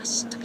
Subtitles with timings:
[0.00, 0.39] first.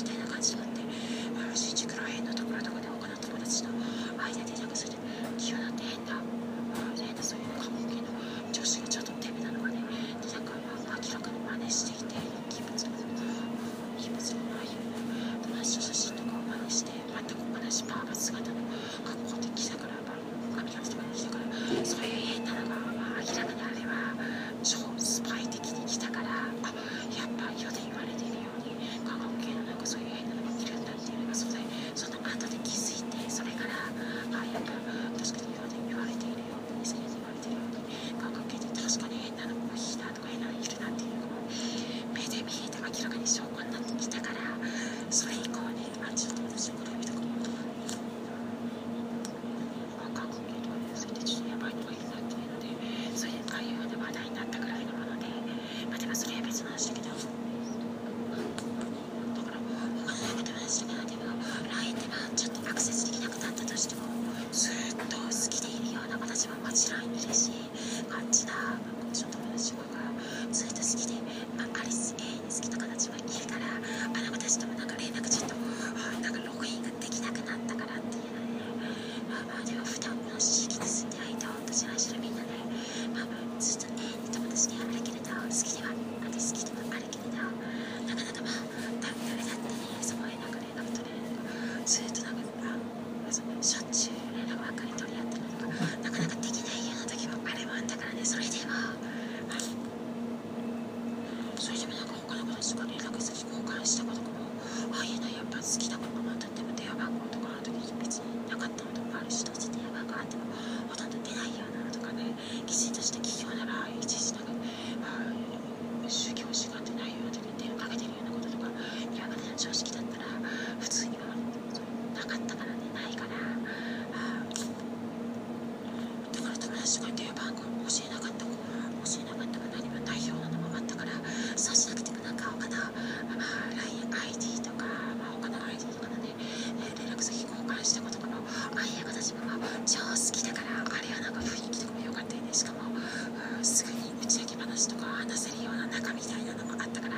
[145.96, 147.16] 中みたいなのもあったから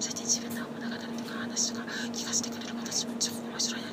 [0.00, 3.83] そ最近自分の物語とか話とか聞かせてくれる子たも超面白い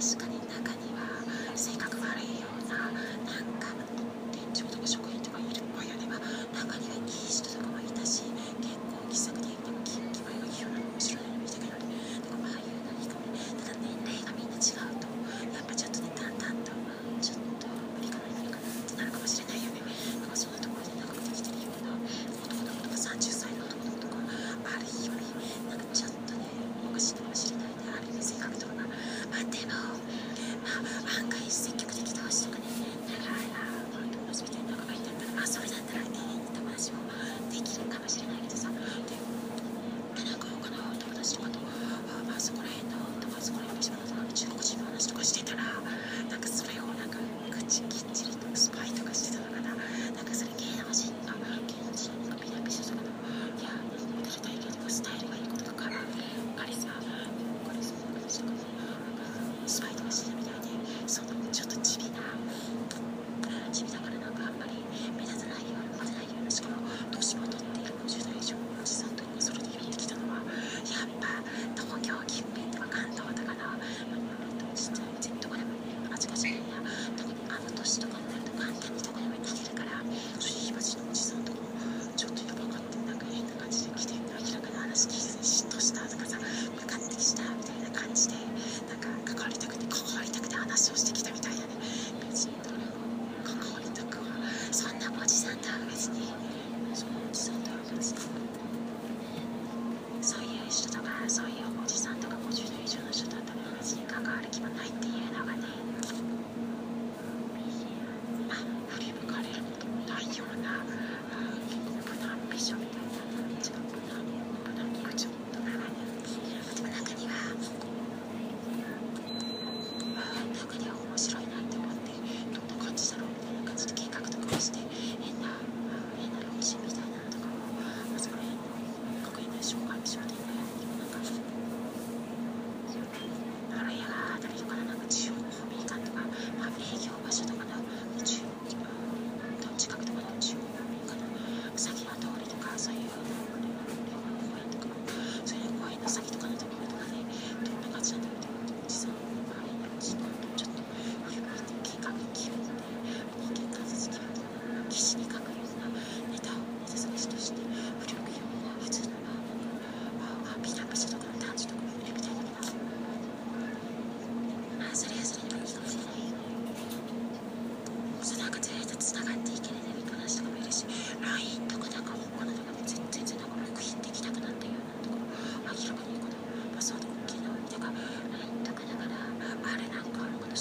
[0.00, 0.37] 確かに。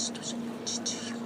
[0.08, 1.17] 私との父よ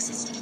[0.00, 0.39] toxicity.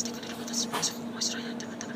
[0.00, 1.89] してくれる私も自分面白いなってまた